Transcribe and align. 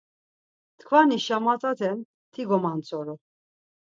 Tkvani 0.77 1.17
şamataten 1.25 1.97
ti 2.31 2.41
gomantsoru. 2.49 3.15